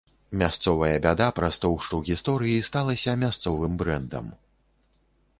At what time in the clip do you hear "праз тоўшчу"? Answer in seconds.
1.39-1.99